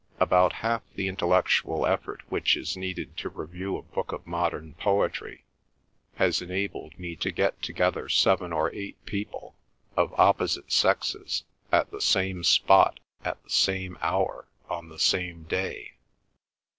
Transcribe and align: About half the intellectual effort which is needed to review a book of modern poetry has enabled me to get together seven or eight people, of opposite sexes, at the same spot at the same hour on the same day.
About 0.19 0.51
half 0.51 0.81
the 0.95 1.07
intellectual 1.07 1.85
effort 1.85 2.23
which 2.27 2.57
is 2.57 2.75
needed 2.75 3.15
to 3.17 3.29
review 3.29 3.77
a 3.77 3.83
book 3.83 4.11
of 4.11 4.25
modern 4.25 4.73
poetry 4.73 5.43
has 6.15 6.41
enabled 6.41 6.97
me 6.97 7.15
to 7.17 7.29
get 7.31 7.61
together 7.61 8.09
seven 8.09 8.51
or 8.51 8.73
eight 8.73 8.97
people, 9.05 9.53
of 9.95 10.11
opposite 10.19 10.71
sexes, 10.71 11.43
at 11.71 11.91
the 11.91 12.01
same 12.01 12.43
spot 12.43 12.99
at 13.23 13.43
the 13.43 13.51
same 13.51 13.95
hour 14.01 14.47
on 14.71 14.89
the 14.89 14.97
same 14.97 15.43
day. 15.43 15.93